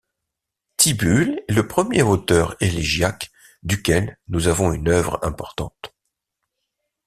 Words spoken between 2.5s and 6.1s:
élégiaque duquel nous avons une œuvre importante.